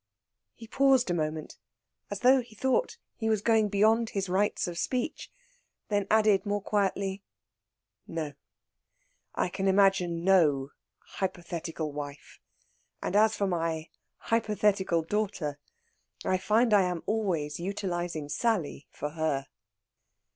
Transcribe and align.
He 0.55 0.67
paused 0.67 1.11
a 1.11 1.13
moment, 1.13 1.59
as 2.09 2.21
though 2.21 2.41
he 2.41 2.55
thought 2.55 2.97
he 3.17 3.29
was 3.29 3.43
going 3.43 3.69
beyond 3.69 4.09
his 4.09 4.29
rights 4.29 4.67
of 4.67 4.79
speech, 4.79 5.31
then 5.89 6.07
added 6.09 6.43
more 6.43 6.59
quietly: 6.59 7.21
"No; 8.07 8.33
I 9.35 9.47
can 9.47 9.67
imagine 9.67 10.23
no 10.23 10.71
hypothetical 11.17 11.91
wife. 11.91 12.39
And 13.03 13.15
as 13.15 13.35
for 13.37 13.45
my 13.45 13.89
hypothetical 14.17 15.03
daughter, 15.03 15.59
I 16.25 16.39
find 16.39 16.73
I 16.73 16.81
am 16.89 17.03
always 17.05 17.59
utilising 17.59 18.27
Sally 18.27 18.87
for 18.89 19.09
her." 19.11 19.49